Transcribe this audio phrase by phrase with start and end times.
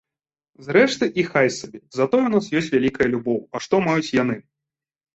[0.67, 4.35] Зрэшты, і хай сабе, затое ў нас ёсць вялікая любоў, а што маюць яны?